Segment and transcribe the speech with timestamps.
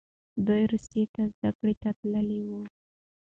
[0.47, 2.61] دوی روسیې ته زده کړې ته تللي وو.